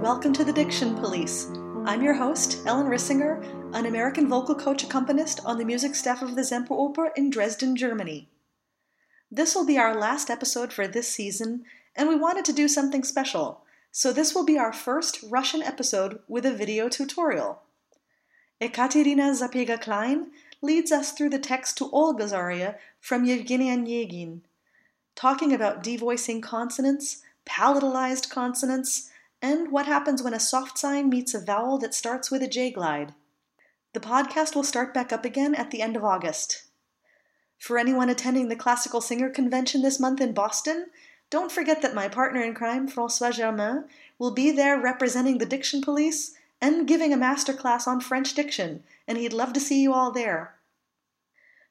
[0.00, 1.50] welcome to the Diction Police.
[1.84, 3.44] I'm your host, Ellen Rissinger,
[3.74, 8.26] an American vocal coach accompanist on the music staff of the Semperoper in Dresden, Germany.
[9.30, 11.64] This will be our last episode for this season,
[11.94, 13.60] and we wanted to do something special,
[13.92, 17.60] so this will be our first Russian episode with a video tutorial.
[18.58, 20.28] Ekaterina Sapega Klein
[20.62, 24.40] leads us through the text to Olga's aria from Yevgeny Onegin,
[25.14, 29.10] talking about devoicing consonants, palatalized consonants,
[29.42, 32.70] and what happens when a soft sign meets a vowel that starts with a J
[32.70, 33.14] glide.
[33.92, 36.64] The podcast will start back up again at the end of August.
[37.58, 40.86] For anyone attending the Classical Singer Convention this month in Boston,
[41.28, 43.84] don't forget that my partner in crime, Francois Germain,
[44.18, 48.82] will be there representing the Diction Police and giving a master class on French diction,
[49.06, 50.54] and he'd love to see you all there.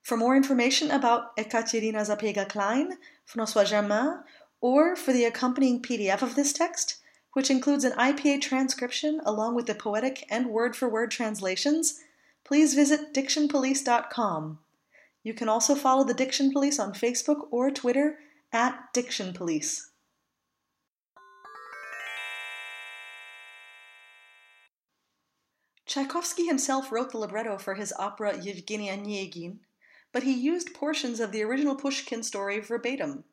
[0.02, 4.24] For more information about Ekaterina Sapega Klein, Francois Germain,
[4.62, 6.99] or for the accompanying PDF of this text,
[7.34, 12.00] which includes an IPA transcription along with the poetic and word for word translations,
[12.44, 14.60] please visit dictionpolice.com.
[15.24, 18.20] You can also follow the Diction Police on Facebook or Twitter
[18.52, 19.90] at Diction Police.
[25.86, 29.58] Tchaikovsky himself wrote the libretto for his opera Yevgeny Onegin,
[30.12, 33.24] but he used portions of the original Pushkin story verbatim.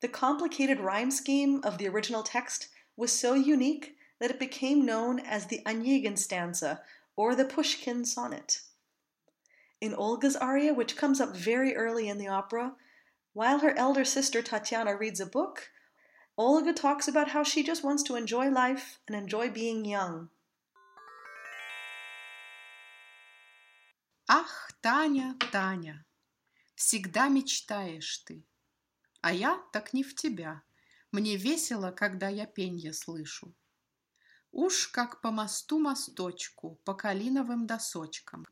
[0.00, 5.19] The complicated rhyme scheme of the original text was so unique that it became known
[5.19, 6.81] as the Onegin stanza
[7.15, 8.61] or the Pushkin sonnet.
[9.81, 12.75] In Olga's aria, which comes up very early in the opera,
[13.33, 15.71] while her elder sister Tatiana reads a book,
[16.37, 20.29] Olga talks about how she just wants to enjoy life and enjoy being young.
[24.29, 26.05] Ах, Таня, Таня,
[26.75, 28.43] всегда мечтаешь ты,
[29.21, 30.63] а я так не в тебя.
[31.10, 33.54] Мне весело, когда я пенье слышу.
[34.52, 38.46] Уж как по мосту мосточку, по калиновым досочкам.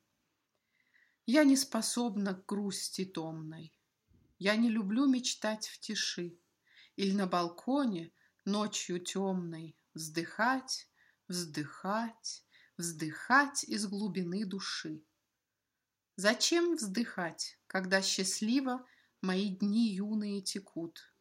[1.27, 3.73] Я не способна к грусти томной.
[4.39, 6.39] Я не люблю мечтать в тиши
[6.97, 8.13] Или на балконе
[8.45, 10.89] ночью темной Вздыхать,
[11.27, 12.45] вздыхать,
[12.77, 15.03] вздыхать из глубины души.
[16.17, 18.87] Зачем вздыхать, когда счастливо
[19.23, 21.16] Мои дни юные текут?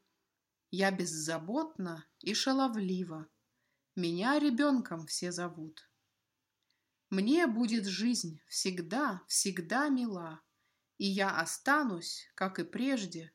[0.77, 3.29] Я беззаботна и шаловлива,
[3.95, 5.89] Меня ребенком все зовут.
[7.09, 10.41] Мне будет жизнь всегда, всегда мила,
[10.97, 13.31] И я останусь, как и прежде,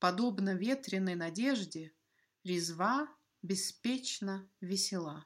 [0.00, 1.94] Подобно ветреной надежде,
[2.44, 3.08] Резва,
[3.40, 5.24] беспечно, весела.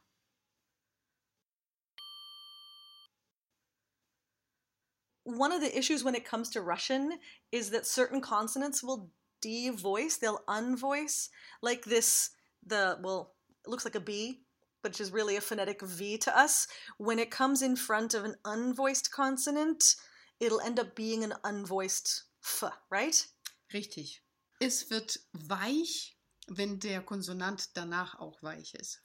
[5.24, 7.18] One of the issues when it comes to Russian
[7.50, 9.10] is that certain consonants will
[9.41, 11.29] devoice, they'll unvoice,
[11.61, 12.31] like this,
[12.65, 13.33] the, well,
[13.65, 14.41] it looks like a B,
[14.81, 16.67] which is really a phonetic V to us.
[16.97, 19.95] When it comes in front of an unvoiced consonant,
[20.39, 23.25] it'll end up being an unvoiced F, right?
[23.73, 24.21] Richtig.
[24.59, 26.15] Es wird weich,
[26.47, 28.99] wenn der Konsonant danach auch weich ist.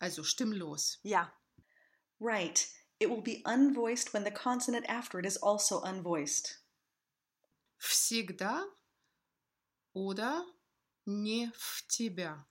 [0.00, 0.98] Also stimmlos.
[1.02, 1.26] Yeah.
[2.20, 2.66] Right.
[3.00, 6.58] It will be unvoiced when the consonant after it is also unvoiced.
[7.78, 8.64] Всегда
[9.94, 10.44] oder
[11.06, 12.46] не в тебя.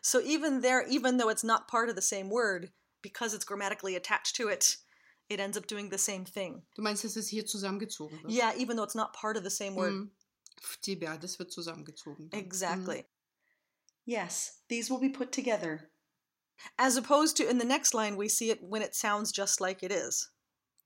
[0.00, 3.96] So even there, even though it's not part of the same word, because it's grammatically
[3.96, 4.76] attached to it,
[5.28, 6.62] it ends up doing the same thing.
[6.76, 8.32] Du meinst, dass es hier zusammengezogen wird?
[8.32, 9.92] Yeah, even though it's not part of the same word.
[9.92, 10.10] Mhm.
[10.60, 12.30] В тебя, das wird zusammengezogen.
[12.30, 12.40] dann.
[12.40, 13.06] Exactly.
[14.04, 15.90] Yes, these will be put together.
[16.78, 19.82] As opposed to in the next line, we see it when it sounds just like
[19.82, 20.30] it is.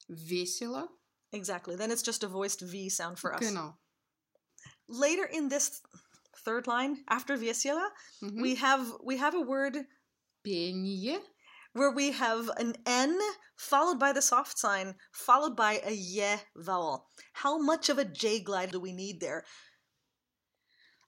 [0.09, 0.17] Mhm.
[0.17, 0.89] Весело.
[1.33, 1.77] Exactly.
[1.77, 3.41] Then it's just a voiced V sound for us.
[3.41, 3.77] Genau.
[4.92, 5.82] later in this
[6.46, 7.88] third line after Viesiela,
[8.24, 8.42] mm-hmm.
[8.42, 9.78] we have we have a word
[10.44, 11.18] Pienie
[11.74, 13.18] where we have an N
[13.56, 17.08] followed by the soft sign, followed by a Y vowel.
[17.34, 19.44] How much of a J glide do we need there?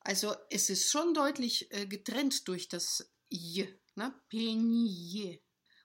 [0.06, 4.14] Also es ist schon deutlich äh, getrennt durch das J, ne?
[4.30, 5.40] Penier.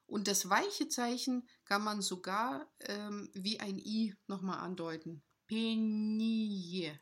[0.06, 5.22] Und das weiche Zeichen kann man sogar ähm, wie ein I nochmal andeuten.
[5.46, 6.98] Penier.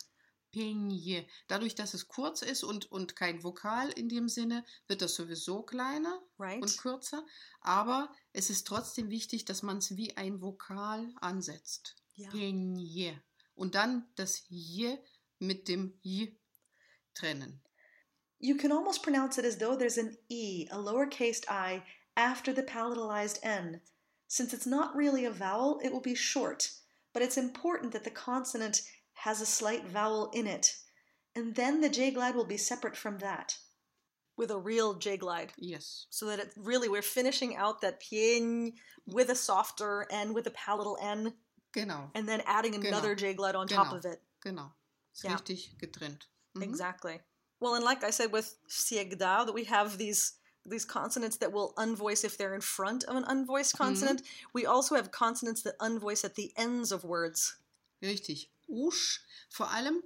[0.56, 1.26] Penie.
[1.48, 5.62] Dadurch, dass es kurz ist und, und kein Vokal in dem Sinne, wird das sowieso
[5.62, 6.62] kleiner Right?
[6.62, 7.26] und kürzer.
[7.60, 11.96] Aber es ist trotzdem wichtig, dass man es wie ein Vokal ansetzt.
[12.14, 12.30] Ja.
[12.30, 13.12] Penie.
[13.54, 14.98] Und dann das J
[15.38, 16.34] mit dem J
[17.12, 17.60] trennen.
[18.38, 21.82] You can almost pronounce it as though there's an E, a lowercase i,
[22.14, 23.82] after the palatalized N.
[24.26, 26.70] Since it's not really a vowel, it will be short,
[27.12, 28.80] but it's important that the consonant
[29.24, 30.74] has a slight vowel in it,
[31.34, 33.58] and then the J glide will be separate from that.
[34.38, 35.50] with a real J glide.
[35.56, 36.06] Yes.
[36.10, 38.74] So that it really, we're finishing out that pien
[39.06, 41.32] with a softer N, with a palatal N,
[41.72, 42.10] Genau.
[42.14, 43.30] and then adding another Genau.
[43.30, 44.20] J glide on top of it.
[44.42, 44.72] Genau.
[45.14, 45.36] Ist Ja.
[45.36, 46.26] richtig getrennt.
[46.54, 46.62] Mhm.
[46.64, 47.22] Exactly.
[47.60, 50.32] Well, and like I said with siegda, that we have these
[50.66, 54.20] these consonants that will unvoice if they're in front of an unvoiced consonant.
[54.52, 57.56] We also have consonants that unvoice at the ends of words.
[58.02, 58.50] Richtig.
[58.68, 59.24] Usch.
[59.48, 60.02] Vor allem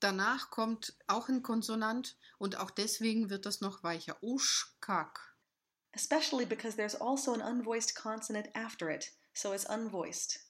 [0.00, 4.16] danach kommt auch ein Konsonant und auch deswegen wird das noch weicher.
[4.22, 5.34] Uschkak.
[5.92, 10.40] Especially because there's also an unvoiced consonant after it, so it's unvoiced.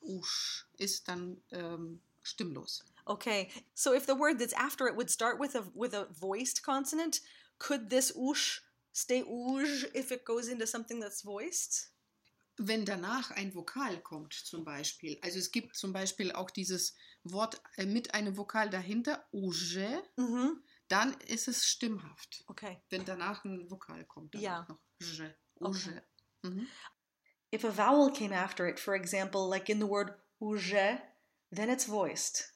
[0.00, 2.84] Usch ist dann ähm, stimmlos.
[3.06, 6.62] Okay, so if the word that's after it would start with a with a voiced
[6.62, 7.20] consonant,
[7.58, 8.62] could this ush
[8.92, 11.90] stay uj if it goes into something that's voiced?
[12.58, 17.62] Wenn danach ein Vokal kommt, zum Beispiel, also es gibt zum Beispiel auch dieses Wort
[17.76, 20.62] äh, mit einem Vokal dahinter, uge, Mm-hmm.
[20.88, 22.42] dann ist es stimmhaft.
[22.48, 22.82] Okay.
[22.90, 24.66] Wenn danach ein Vokal kommt, dann Ja.
[24.68, 26.02] noch je, uge.
[26.42, 26.66] Mhm.
[27.50, 31.00] If a vowel came after it, for example, like in the word uže,
[31.50, 32.52] then it's voiced.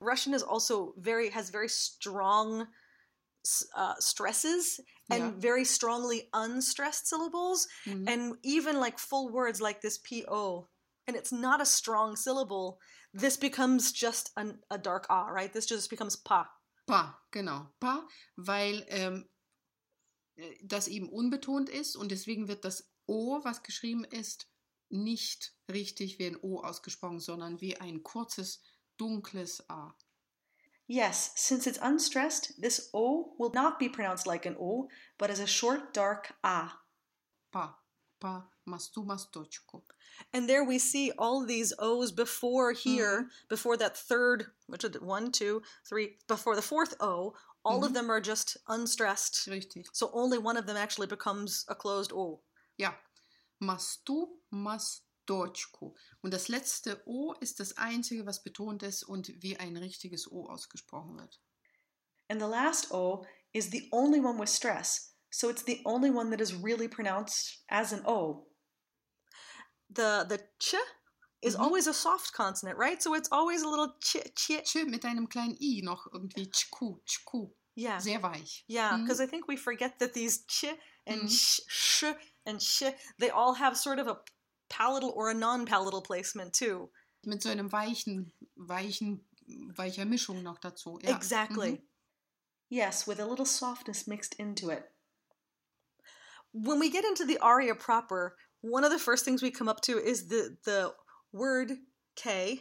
[0.00, 2.66] Russian is also very has very strong
[3.44, 5.30] s- uh, stresses and Yeah.
[5.40, 8.08] very strongly unstressed syllables, Mhm.
[8.08, 10.68] and even like full words like this po,
[11.06, 12.78] and it's not a strong syllable.
[13.12, 15.52] This becomes just an, a dark ah, right?
[15.52, 16.48] This just becomes pa.
[16.86, 17.72] Pa, genau.
[17.80, 18.06] Pa,
[18.36, 19.28] weil ähm,
[20.36, 24.48] äh, das eben unbetont ist und deswegen wird das O, was geschrieben ist,
[24.90, 28.60] nicht richtig wie ein O ausgesprochen, sondern wie ein kurzes,
[28.96, 29.94] dunkles A.
[30.86, 34.88] Yes, since it's unstressed, this o will not be pronounced like an o,
[35.18, 36.72] but as a short, dark A.
[37.52, 37.76] Pa,
[38.20, 39.82] pa, mastu, mastočku.
[40.32, 43.48] And there we see all these O's before here, mm-hmm.
[43.48, 47.34] before that third, which is it, one, two, three, before the fourth O,
[47.64, 47.94] all of mm-hmm.
[47.94, 49.48] them are just unstressed.
[49.48, 49.86] Richtig.
[49.92, 52.40] So only one of them actually becomes a closed O.
[52.76, 52.92] Ja.
[53.62, 54.26] Mastu,
[55.26, 55.94] mastočku.
[56.22, 60.46] Und das letzte O ist das einzige, was betont ist und wie ein richtiges O
[60.48, 61.40] ausgesprochen wird.
[62.28, 66.30] And the last O is the only one with stress, so it's the only one
[66.30, 68.46] that is really pronounced as an O.
[69.90, 70.74] The the ch
[71.42, 73.02] is always a soft consonant, right?
[73.02, 74.62] So it's always a little ch ch.
[74.64, 76.50] Tsch mit einem kleinen I noch irgendwie.
[76.50, 77.50] Tschku, tschku.
[77.76, 77.98] Yeah.
[78.00, 78.64] Sehr weich.
[78.68, 79.04] Yeah, Mhm.
[79.04, 80.64] because I think we forget that these ch
[81.06, 82.04] and sh, sh
[82.46, 82.84] and sh,
[83.18, 84.22] they all have sort of a
[84.74, 86.90] palatal or a non-palatal placement too.
[87.24, 89.20] Mit so einem weichen, weichen,
[89.76, 90.98] weicher Mischung noch dazu.
[91.02, 91.14] Ja.
[91.14, 91.72] Exactly.
[91.72, 91.82] Mhm.
[92.70, 94.90] Yes, with a little softness mixed into it.
[96.52, 99.80] When we get into the aria proper, one of the first things we come up
[99.82, 100.92] to is the the
[101.32, 101.72] word
[102.16, 102.60] K,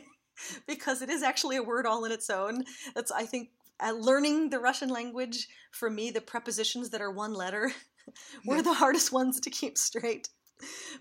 [0.66, 2.64] because it is actually a word all in its own.
[2.94, 3.50] That's I think
[3.80, 7.72] uh, learning the Russian language for me, the prepositions that are one letter
[8.46, 10.28] were the hardest ones to keep straight.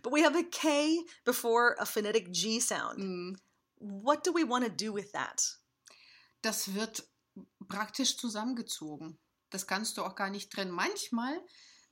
[0.02, 3.00] But we have a K before a phonetic G sound.
[3.00, 3.38] Mhm.
[3.80, 5.60] What do we want to do with that?
[6.42, 7.07] Das wird
[7.68, 9.18] praktisch zusammengezogen.
[9.50, 10.72] Das kannst du auch gar nicht trennen.
[10.72, 11.40] Manchmal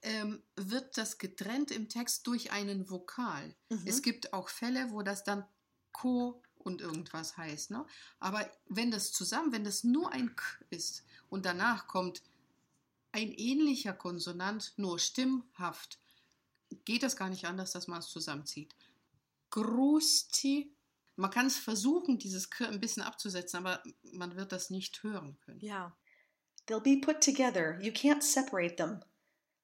[0.01, 3.55] ähm, wird das getrennt im Text durch einen Vokal.
[3.85, 5.45] Es gibt auch Fälle, wo das dann
[5.91, 7.71] Ko und irgendwas heißt.
[7.71, 7.85] Ne?
[8.19, 12.21] Aber wenn das zusammen, wenn das nur ein K ist und danach kommt
[13.11, 15.99] ein ähnlicher Konsonant, nur stimmhaft,
[16.85, 18.75] geht das gar nicht anders, dass man es zusammenzieht.
[19.49, 20.71] Grusti.
[21.15, 25.37] Man kann es versuchen, dieses K ein bisschen abzusetzen, aber man wird das nicht hören
[25.45, 25.59] können.
[25.61, 25.95] Yeah.
[26.65, 27.77] They'll be put together.
[27.81, 29.03] You can't separate them.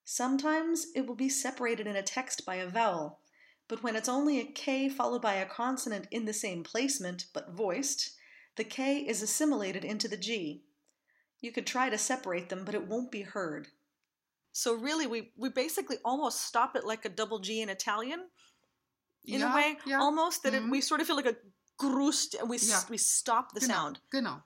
[0.03, 3.19] Sometimes it will be separated in a text by a vowel,
[3.67, 7.53] but when it's only a K followed by a consonant in the same placement but
[7.53, 8.17] voiced,
[8.55, 10.63] the K is assimilated into the G.
[11.41, 13.69] You could try to separate them, but it won't be heard.
[14.59, 18.19] So really we, we basically almost stop it like a double G in Italian.
[19.23, 19.99] In Ja, a way, ja.
[19.99, 20.71] almost that it, Mhm.
[20.71, 21.37] we sort of feel like a
[21.77, 22.81] grust we Ja.
[22.89, 24.01] we stop the genau, sound.
[24.11, 24.43] Genau,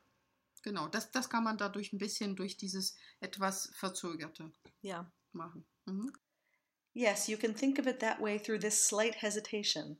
[0.63, 0.87] genau.
[0.87, 4.51] Das, das kann man dadurch ein bisschen durch dieses etwas Verzögerte
[4.83, 5.05] Yeah.
[5.33, 5.65] machen.
[5.87, 6.11] Mhm.
[6.93, 9.97] Yes, you can think of it that way through this slight hesitation.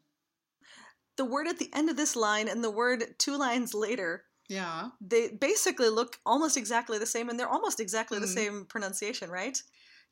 [1.18, 4.92] The word at the end of this line and the word two lines later, Ja,
[5.02, 8.34] they basically look almost exactly the same and they're almost exactly the Mhm.
[8.36, 9.64] same pronunciation, right?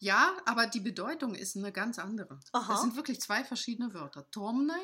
[0.01, 2.39] Ja, aber die Bedeutung ist eine ganz andere.
[2.53, 2.73] Aha.
[2.73, 4.29] Das sind wirklich zwei verschiedene Wörter.
[4.31, 4.81] Tomnei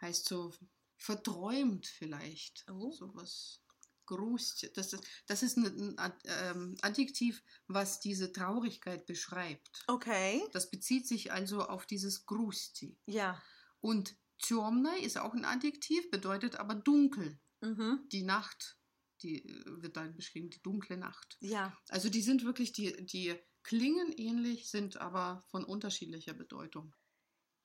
[0.00, 0.54] heißt so
[0.96, 2.64] verträumt vielleicht.
[2.70, 2.90] Oh.
[2.90, 3.60] Sowas.
[4.06, 4.70] Grust.
[4.74, 9.84] Das ist, das ist ein, ähm, Adjektiv, was diese Traurigkeit beschreibt.
[9.86, 10.42] Okay.
[10.52, 12.96] Das bezieht sich also auf dieses Grusti.
[13.06, 13.42] Yeah.
[13.80, 17.38] Und Tjomnei ist auch ein Adjektiv, bedeutet aber dunkel.
[17.60, 18.08] Mm-hmm.
[18.08, 18.78] Die Nacht
[19.22, 21.36] die äh, wird da beschrieben, die dunkle Nacht.
[21.40, 21.76] Ja.
[21.88, 23.34] Also die sind wirklich, die, die
[23.68, 26.94] klingen ähnlich, sind aber von unterschiedlicher Bedeutung.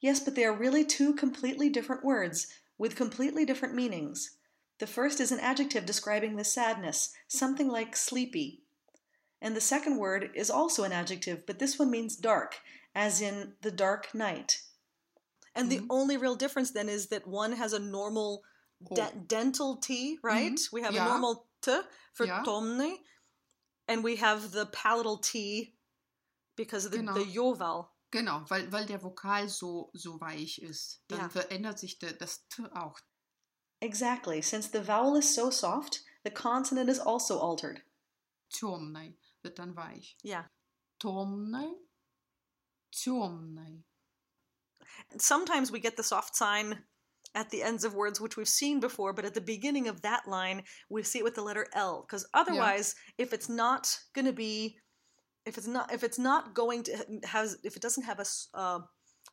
[0.02, 4.38] Yes, but they are really two completely different words with completely different meanings.
[4.80, 8.64] The first is an adjective describing the sadness, something like sleepy.
[9.40, 12.60] And the second word is also an adjective, but this one means dark,
[12.94, 14.62] as in the dark night.
[15.56, 15.88] And the Mhm.
[15.90, 18.44] only real difference then is that one has a normal
[18.94, 19.24] de- Oh.
[19.28, 20.52] dental T, right?
[20.52, 20.74] Mhm.
[20.74, 21.06] We have Ja.
[21.06, 21.80] a normal T
[22.12, 22.44] for Ja.
[22.44, 23.00] tomne,
[23.88, 25.78] and we have the palatal T
[26.57, 27.15] because of the, Genau.
[27.15, 27.91] the yo vowel.
[28.11, 31.03] Genau, weil, weil der Vokal so, so weich ist.
[31.09, 31.29] Dann Ja.
[31.29, 32.99] verändert sich der, das T auch.
[33.81, 34.41] Exactly.
[34.43, 37.83] Since the vowel is so soft, the consonant is also altered.
[38.51, 40.17] Темный wird dann weich.
[40.25, 40.49] Yeah.
[41.01, 41.75] Темный,
[42.91, 43.85] темный.
[45.19, 46.85] Sometimes we get the soft sign
[47.35, 50.27] at the ends of words, which we've seen before, but at the beginning of that
[50.27, 52.03] line, we see it with the letter L.
[52.03, 54.79] Because otherwise, if it's not going to be,
[55.46, 56.92] if it's not, if it's not going to
[57.24, 58.80] has, if it doesn't have a uh,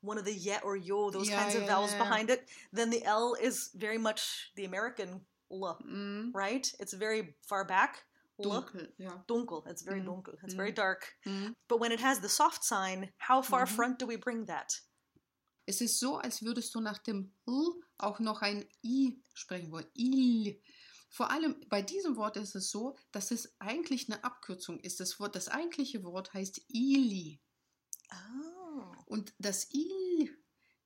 [0.02, 2.04] one of the yet or yo, those Yeah, kinds of yeah, vowels yeah, yeah.
[2.04, 5.20] behind it, then the L is very much the American
[5.52, 6.72] L, Mm, right?
[6.80, 8.04] It's very far back.
[8.42, 9.22] Dunkel, ja.
[9.28, 9.66] Dunkel.
[9.66, 10.34] It's very Mm, dunkel.
[10.42, 10.56] It's mm.
[10.56, 11.14] very dark.
[11.26, 11.54] Mm.
[11.68, 13.74] But when it has the soft sign, how far Mhm.
[13.76, 14.80] front do we bring that?
[15.66, 19.86] Es ist so, als würdest du nach dem L auch noch ein I sprechen wollen.
[19.94, 20.58] Il.
[21.10, 25.00] Vor allem bei diesem Wort ist es so, dass es eigentlich eine Abkürzung ist.
[25.00, 27.40] Das, Wort, das eigentliche Wort heißt ili.
[28.10, 28.94] Oh.
[29.06, 30.30] Und das il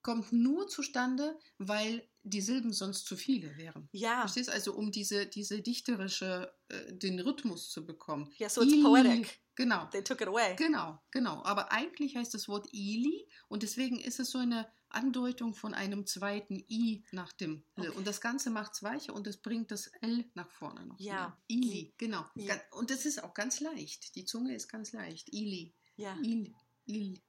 [0.04, 3.88] kommt nur zustande, weil die Silben sonst zu viele wären.
[3.92, 4.20] Yeah.
[4.20, 4.50] Verstehst?
[4.50, 8.32] Also um diese, diese dichterische, äh, den Rhythmus zu bekommen.
[8.38, 9.40] Yeah, so it's poetic.
[9.56, 9.86] Genau.
[9.92, 10.56] They took it away.
[10.56, 11.44] Genau, genau.
[11.44, 16.06] Aber eigentlich heißt das Wort ili und deswegen ist es so eine Andeutung von einem
[16.06, 17.88] zweiten i nach dem L.
[17.88, 17.96] Okay.
[17.98, 20.98] Und das Ganze macht es weicher und es bringt das L nach vorne noch.
[20.98, 21.36] Ja.
[21.48, 21.62] wieder.
[21.66, 22.24] Ili, genau.
[22.34, 22.54] Ja.
[22.72, 24.14] Und das ist auch ganz leicht.
[24.16, 25.32] Die Zunge ist ganz leicht.
[25.32, 26.16] Ili, Yeah.
[26.22, 26.52] il,
[26.86, 27.20] il.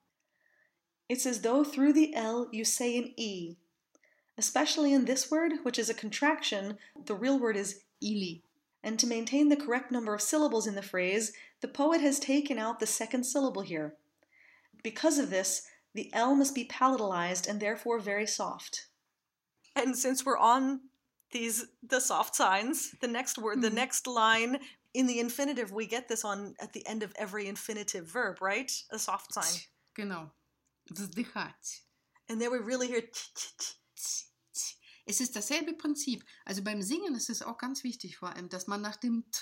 [1.07, 3.57] It's as though through the L you say an E.
[4.37, 8.43] Especially in this word, which is a contraction, the real word is Ili.
[8.84, 12.58] and to maintain the correct number of syllables in the phrase, the poet has taken
[12.58, 13.96] out the second syllable here.
[14.82, 18.86] Because of this, the L must be palatalized and therefore very soft.
[19.76, 20.80] And since we're on
[21.32, 23.74] these the soft signs, the next word, the Mhm.
[23.74, 24.60] next line
[24.92, 28.72] in the infinitive, we get this on at the end of every infinitive verb, right?
[28.90, 29.60] A soft sign.
[29.94, 30.32] Genau.
[30.92, 31.82] Wzdыхать.
[32.28, 33.02] And there we really hear
[35.05, 36.25] Es ist dasselbe Prinzip.
[36.45, 39.39] Also beim Singen ist es auch ganz wichtig vor allem, dass man nach dem T,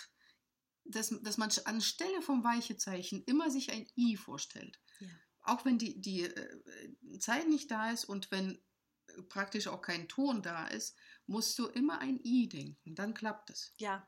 [0.86, 4.82] dass, dass man anstelle vom Weichezeichen immer sich ein I vorstellt.
[5.00, 5.08] Ja.
[5.44, 8.62] Auch wenn die, die äh, Zeit nicht da ist und wenn
[9.08, 12.96] äh, praktisch auch kein Ton da ist, musst du immer ein I denken.
[12.96, 13.74] Dann klappt es.
[13.80, 14.06] Yeah.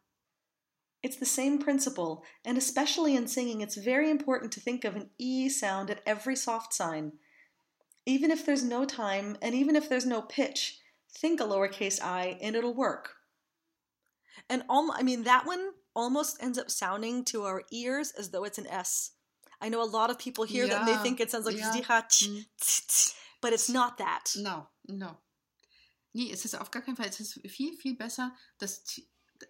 [1.02, 5.12] It's the same principle, and especially in singing, it's very important to think of an
[5.20, 7.20] E sound at every soft sign.
[8.08, 10.82] Even if there's no time, and even if there's no pitch,
[11.20, 13.10] think a lowercase i and it'll work.
[14.50, 18.44] And al- I mean, that one almost ends up sounding to our ears as though
[18.46, 19.12] it's an S.
[19.62, 21.72] I know a lot of people hear that and they think it sounds like yeah.
[21.72, 22.46] "zdicha ch- Mm.
[22.60, 24.36] ts- ts," but it's not that.
[24.36, 25.18] No, no.
[26.14, 27.08] Nee, es ist auf gar keinen Fall.
[27.10, 29.02] Es ist viel, viel besser, das T,
[29.40, 29.46] t,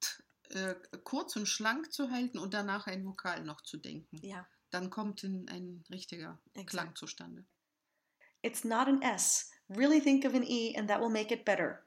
[0.00, 0.74] t, äh,
[1.04, 4.18] kurz und schlank zu halten und danach ein Vokal noch zu denken.
[4.22, 4.46] Yeah.
[4.70, 6.40] Dann kommt ein, ein richtiger.
[6.66, 7.44] Klang zustande.
[8.42, 9.50] It's not an S.
[9.70, 11.80] Really think of an E, and that will make it better.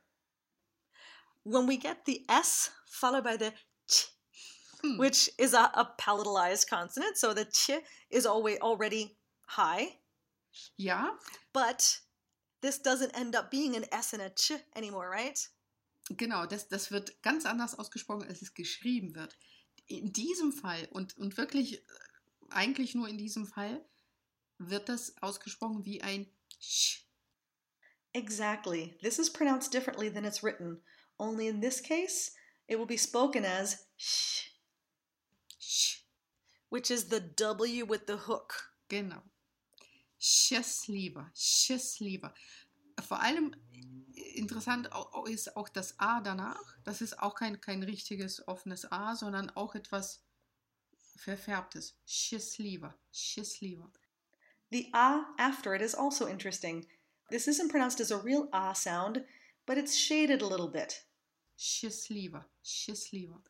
[1.44, 3.52] When we get the S followed by the
[3.88, 4.08] ch,
[4.82, 4.98] Hm.
[4.98, 7.72] which is a, a palatalized consonant, so the ch
[8.10, 9.98] is always already high,
[10.78, 11.12] Ja,
[11.54, 12.00] but
[12.62, 15.38] this doesn't end up being an S and a ch anymore, right?
[16.10, 19.36] genau, das, das wird ganz anders ausgesprochen, als es geschrieben wird.
[19.88, 21.82] In diesem Fall und, und wirklich äh,
[22.50, 23.84] eigentlich nur in diesem Fall
[24.58, 26.28] wird das ausgesprochen wie ein
[26.60, 27.04] Sch.
[28.14, 28.96] Exactly.
[29.02, 30.78] This is pronounced differently than it's written,
[31.20, 32.32] only in this case,
[32.68, 34.50] it will be spoken as sh.
[35.60, 35.98] Sh.
[36.70, 38.54] Which is the W with the hook.
[38.90, 39.22] Genau.
[40.20, 41.32] Schiss lieber.
[43.02, 43.56] Vor allem
[44.16, 44.90] äh, interessant
[45.28, 46.78] ist auch das A danach.
[46.84, 50.24] Das ist auch kein, kein richtiges offenes A, sondern auch etwas
[51.16, 51.98] verfärbtes.
[52.06, 52.96] Schiss lieber.
[54.72, 56.88] The A after it is also interesting.
[57.33, 59.25] This isn't pronounced as a real ah sound,
[59.67, 61.05] but it's shaded a little bit.
[61.59, 63.41] Счастливо, счастливо.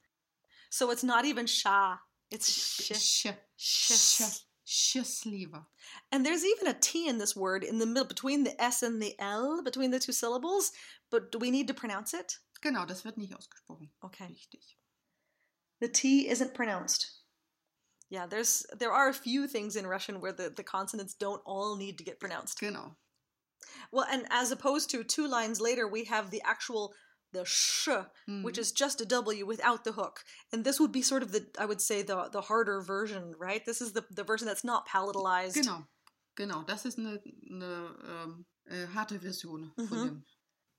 [0.71, 1.97] So it's not even sha,
[2.31, 2.93] it's sh.
[2.93, 3.83] Щ, sh.
[3.87, 5.67] щ, счастливо.
[6.11, 9.01] And there's even a T in this word in the middle, between the S and
[9.01, 10.73] the L, between the two syllables,
[11.11, 12.39] but do we need to pronounce it?
[12.61, 13.89] Genau, das wird nicht ausgesprochen.
[14.05, 14.27] Okay.
[14.27, 14.77] Richtig.
[15.81, 17.07] The T isn't pronounced.
[18.11, 21.77] Yeah, there's there are a few things in Russian where the, the consonants don't all
[21.77, 22.59] need to get pronounced.
[22.59, 22.97] Genau.
[23.92, 26.94] Well, and as opposed to two lines later, we have the actual
[27.34, 27.90] the sh,
[28.30, 28.44] mm.
[28.44, 30.24] which is just a W without the hook.
[30.52, 33.66] And this would be sort of the I would say the the harder version, right?
[33.66, 35.56] This is the the version that's not palatalized.
[35.56, 35.88] Genau,
[36.36, 36.66] genau.
[36.66, 37.20] Das ist eine,
[37.52, 39.88] eine ähm, äh, harte Version mm-hmm.
[39.88, 40.06] von mhm.
[40.06, 40.24] dem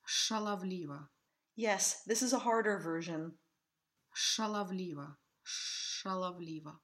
[0.07, 1.09] Shalavliva.
[1.57, 3.33] Yes, this is a harder version.
[4.15, 6.75] Shalavliva, shalavliva.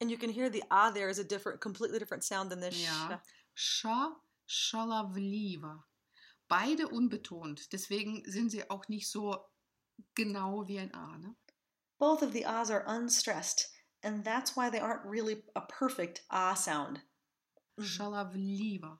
[0.00, 2.80] And you can hear the ah there is a different, completely different sound than this.
[2.82, 3.18] Yeah.
[3.54, 3.86] Sh.
[4.46, 4.50] Ja.
[4.50, 5.84] Scha, Schalabliva.
[6.48, 7.72] Beide unbetont.
[7.72, 9.36] Deswegen sind sie auch nicht so
[10.14, 11.18] genau wie ein A.
[11.18, 11.34] Ne?
[11.98, 13.70] Both of the ahs are unstressed,
[14.02, 17.00] and that's why they aren't really a perfect ah sound.
[17.80, 18.98] Schalabliva.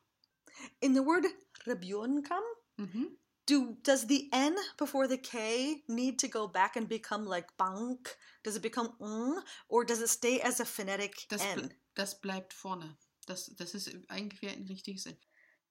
[0.81, 1.27] In the word
[1.67, 2.43] rabionkam,
[2.79, 3.17] Mhm.
[3.47, 8.17] do does the n before the k need to go back and become like bank?
[8.43, 11.75] Does it become ng, or does it stay as a phonetic Das, bl- n?
[11.95, 12.97] das bleibt vorne.
[13.27, 15.17] Das, das ist eigentlich ein richtiges N.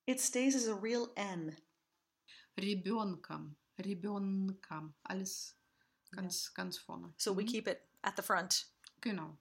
[0.07, 1.57] It stays as a real n.
[2.57, 3.57] Ребенком.
[3.79, 4.95] Ребенком.
[5.05, 5.55] Alles
[6.11, 7.13] ganz, ganz vorne.
[7.17, 7.49] So we Mhm.
[7.49, 8.67] keep it at the front.
[9.01, 9.39] Genau.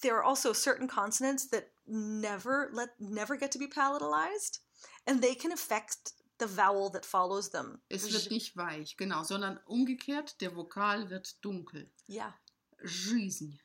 [0.00, 4.60] There are also certain consonants that never let never get to be palatalized,
[5.06, 7.80] and they can affect the vowel that follows them.
[7.88, 11.90] Es wird nicht weich, genau, sondern umgekehrt, der Vokal wird dunkel.
[12.06, 12.34] Yeah.
[12.84, 13.58] Жизнь.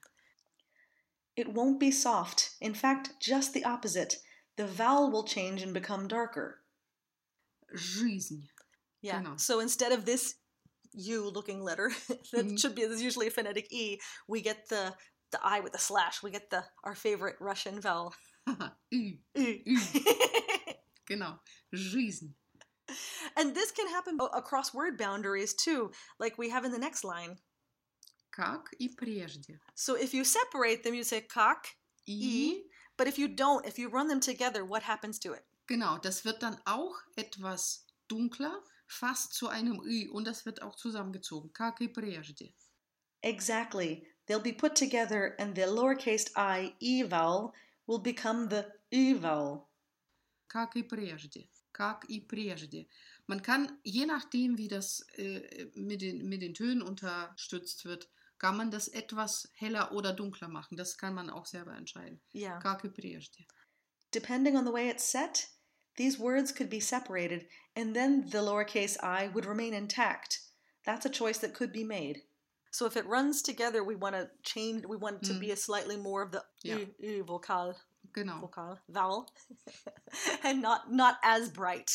[1.35, 2.55] It won't be soft.
[2.59, 4.21] In fact, just the opposite.
[4.57, 6.59] The vowel will change and become darker.
[7.75, 8.43] Жизнь.
[9.01, 9.21] Yeah.
[9.21, 9.37] Genau.
[9.39, 10.35] So instead of this
[10.93, 11.91] U looking letter
[12.31, 12.59] that Mhm.
[12.59, 14.95] should be this is usually a phonetic E, we get the
[15.31, 16.21] the I with the slash.
[16.21, 18.13] We get the our favorite Russian vowel.
[18.93, 19.17] Ü.
[19.35, 19.63] Ü.
[21.07, 21.39] Genau.
[21.73, 22.33] Жизнь.
[23.37, 27.03] and this can happen a- across word boundaries too, like we have in the next
[27.03, 27.37] line.
[28.31, 29.59] Как и прежде.
[29.75, 31.75] So if you separate them, you say kak,
[32.07, 32.61] I.
[32.97, 35.43] i, but if you don't, if you run them together, what happens to it?
[35.67, 40.75] Genau, das wird dann auch etwas dunkler, fast zu einem Ü und das wird auch
[40.75, 41.51] zusammengezogen.
[41.53, 42.53] Как и прежде.
[43.21, 44.05] Exactly.
[44.27, 47.53] They'll be put together and the lowercase i, e vowel,
[47.87, 49.67] will become the ü vowel.
[50.47, 51.49] Как и прежде.
[51.71, 52.87] Как и прежде.
[53.27, 58.57] Man kann, je nachdem, wie das äh, mit, den, mit den Tönen unterstützt wird, kann
[58.57, 60.75] man das etwas heller oder dunkler machen.
[60.77, 62.19] Das kann man auch selber entscheiden.
[62.33, 62.59] Yeah.
[62.59, 63.45] Как и прежде.
[64.11, 65.47] Depending on the way it's set,
[65.95, 70.41] these words could be separated and then the lowercase i would remain intact.
[70.85, 72.23] That's a choice that could be made.
[72.71, 75.55] So if it runs together, we want to change, we want it to be a
[75.55, 76.77] slightly more of the Yeah.
[76.79, 77.75] ü, ü vocal,
[78.13, 78.39] Genau.
[78.41, 79.29] vocal, vowel,
[80.43, 81.91] and not, not as bright,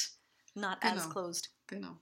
[0.54, 1.12] not as Genau.
[1.12, 1.48] closed.
[1.66, 1.98] Genau.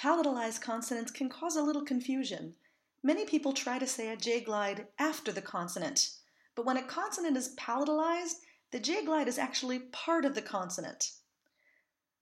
[0.00, 2.54] Palatalized consonants can cause a little confusion.
[3.02, 6.12] Many people try to say a J glide after the consonant,
[6.54, 8.36] but when a consonant is palatalized,
[8.70, 11.10] the J glide is actually part of the consonant.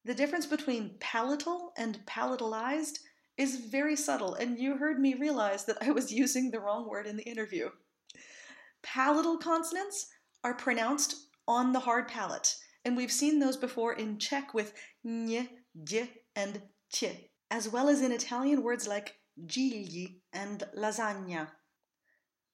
[0.04, 2.98] The difference between palatal and palatalized
[3.36, 7.06] is very subtle, and you heard me realize that I was using the wrong word
[7.06, 7.70] in the interview.
[8.82, 10.08] Palatal consonants
[10.42, 14.74] are pronounced on the hard palate, and we've seen those before in Czech with
[15.06, 15.48] ñ,
[15.84, 16.60] j, and
[16.92, 17.04] ch,
[17.50, 21.48] as well as in Italian words like gigli and lasagna.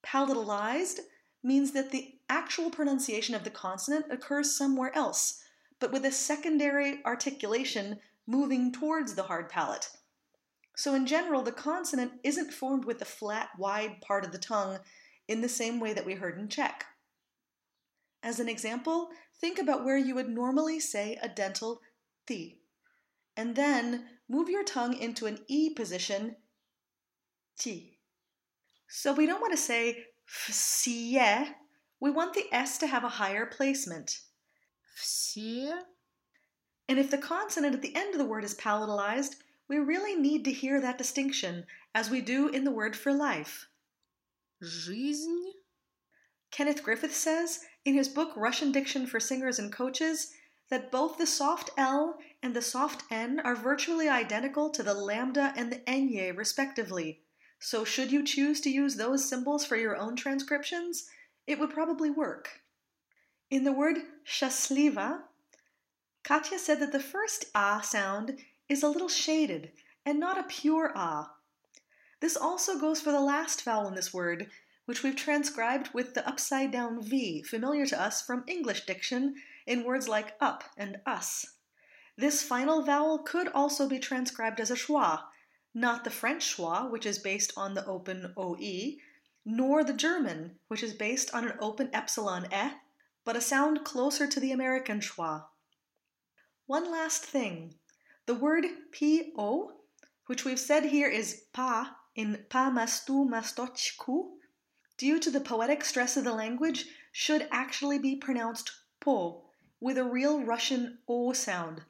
[0.04, 1.00] Palatalized
[1.42, 5.42] means that the actual pronunciation of the consonant occurs somewhere else,
[5.80, 9.90] but with a secondary articulation moving towards the hard palate.
[10.76, 14.78] So, in general, the consonant isn't formed with the flat, wide part of the tongue
[15.28, 16.85] in the same way that we heard in Czech.
[18.22, 21.80] As an example, think about where you would normally say a dental
[22.26, 22.57] th,
[23.37, 26.35] and then move your tongue into an e position,
[27.57, 27.99] t.
[28.88, 31.53] So we don't want to say fsie,
[31.99, 34.19] we want the s to have a higher placement.
[34.95, 35.71] Все
[36.88, 39.35] And if the consonant at the end of the word is palatalized,
[39.67, 43.67] we really need to hear that distinction, as we do in the word for life.
[44.62, 45.53] жизнь
[46.51, 50.33] Kenneth Griffith says in his book Russian Diction for Singers and Coaches
[50.70, 55.53] that both the soft L and the soft N are virtually identical to the lambda
[55.57, 57.22] and the enye, respectively.
[57.59, 61.09] So, should you choose to use those symbols for your own transcriptions,
[61.46, 62.62] it would probably work.
[63.50, 65.22] In the word shasliva,
[66.22, 69.72] Katya said that the first ah sound is a little shaded
[70.07, 71.37] and not a pure ah.
[72.20, 74.50] This also goes for the last vowel in this word,
[74.87, 79.35] which we've transcribed with the upside down V, familiar to us from English diction
[79.66, 81.46] in words like up and us.
[82.16, 85.24] This final vowel could also be transcribed as a schwa,
[85.74, 88.96] not the French schwa, which is based on the open OE,
[89.44, 92.70] nor the German, which is based on an open epsilon e,
[93.24, 95.46] but a sound closer to the American schwa.
[96.66, 97.74] One last thing.
[98.27, 99.81] The word po,
[100.27, 104.31] which we've said here is pa in pa mastu mastochku,
[104.96, 109.43] due to the poetic stress of the language, should actually be pronounced po,
[109.83, 111.83] with a real Russian o sound,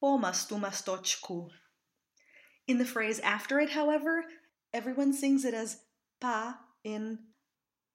[0.00, 1.50] po mastu mastochku.
[2.66, 4.24] In the phrase after it, however,
[4.72, 5.78] everyone sings it as
[6.20, 7.18] pa in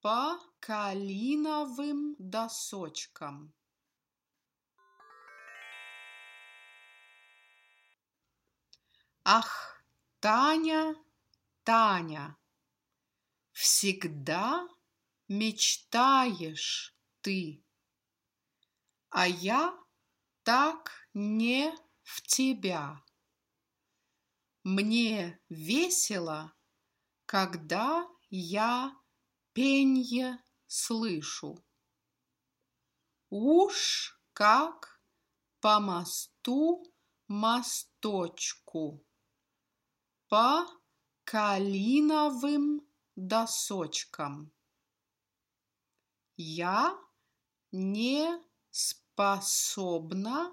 [0.02, 3.54] По калиновым досочкам.
[9.26, 9.84] Ах,
[10.22, 10.96] Таня,
[11.66, 12.38] Таня,
[13.52, 14.66] всегда
[15.28, 17.62] мечтаешь ты,
[19.17, 19.73] А я
[20.43, 21.73] так не
[22.03, 23.01] в тебя.
[24.65, 26.53] Мне весело,
[27.25, 28.93] когда я
[29.53, 31.65] пенье слышу.
[33.31, 35.01] Уж как
[35.61, 36.83] по мосту
[37.29, 39.07] мосточку,
[40.29, 40.67] по
[41.23, 44.53] калиновым досочкам.
[46.37, 46.99] Я
[47.71, 48.43] не
[49.15, 50.53] способна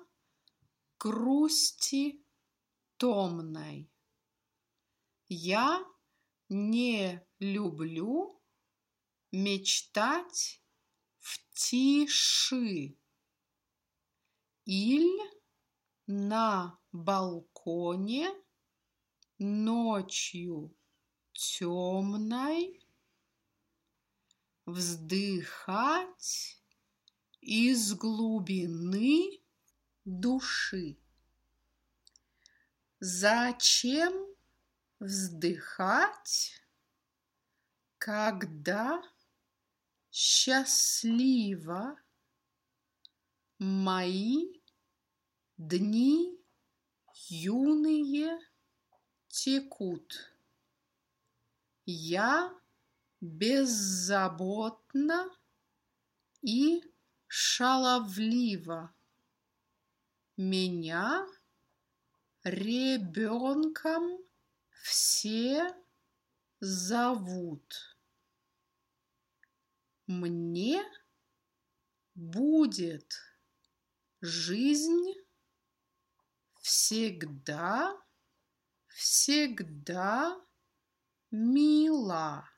[1.00, 2.24] грусти
[2.98, 3.90] томной.
[5.28, 5.84] Я
[6.48, 8.40] не люблю
[9.32, 10.62] мечтать
[11.18, 12.96] в тиши
[14.66, 15.32] или
[16.06, 18.30] на балконе
[19.40, 20.78] ночью
[21.32, 22.80] темной
[24.68, 26.61] вздыхать
[27.42, 29.42] из глубины
[30.06, 30.98] души.
[33.00, 34.14] Зачем
[35.00, 36.62] вздыхать,
[37.98, 39.02] когда
[40.12, 41.96] счастливо
[43.58, 44.62] мои
[45.58, 46.38] дни
[47.28, 48.40] юные
[49.28, 50.36] текут.
[51.86, 52.54] Я
[53.22, 55.30] беззаботна
[56.42, 56.91] и
[57.34, 58.94] шаловлива.
[60.36, 61.26] Меня
[62.44, 64.20] ребенком
[64.84, 65.74] все
[66.60, 67.98] зовут.
[70.08, 70.84] Мне
[72.16, 73.16] будет
[74.20, 75.14] жизнь
[76.60, 77.98] всегда,
[78.88, 80.38] всегда
[81.30, 82.50] мила.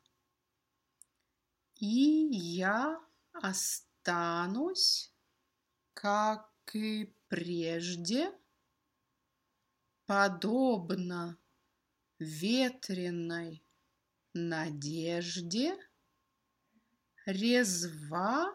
[1.76, 3.00] И я
[4.04, 5.13] останусь,
[5.94, 8.32] как и прежде,
[10.06, 11.38] подобно
[12.20, 13.66] ветреной
[14.34, 15.78] надежде,
[17.26, 18.54] резва,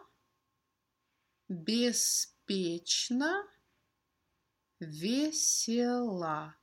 [1.47, 3.43] беспечна,
[4.79, 6.55] весела.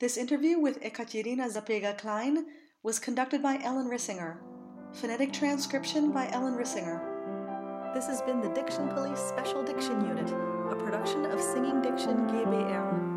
[0.00, 2.46] This interview with Ekaterina Zapega Klein
[2.82, 4.49] was conducted by Ellen Rissinger.
[4.92, 7.00] Phonetic transcription by Ellen Rissinger.
[7.94, 13.09] This has been the Diction Police Special Diction Unit, a production of Singing Diction GBR.